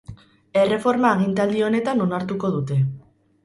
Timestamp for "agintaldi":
1.17-1.63